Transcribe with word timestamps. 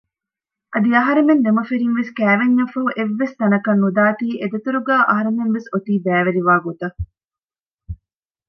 އަދި 0.73 0.89
އަހަރެމެން 0.97 1.41
ދެމަފިރިންވެސް 1.45 2.11
ކައިވެންޏށްފަހު 2.17 2.89
އެއްވެސް 2.97 3.35
ތަނަކަށް 3.39 3.81
ނުދާތީ 3.83 4.27
އެދަތުރުގައި 4.39 5.05
އަހަރެމެންވެސް 5.09 5.67
އޮތީ 5.71 5.93
ބައިވެރިވާގޮތަށް 6.05 6.97